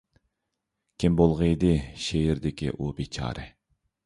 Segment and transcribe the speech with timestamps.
[1.03, 1.69] كىم بولغىيدى
[2.07, 3.47] شېئىردىكى ئۇ بىچارە؟